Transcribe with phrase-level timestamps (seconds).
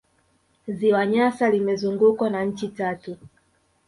[0.67, 3.17] ziwa nyasa limezungukwa na nchi tatu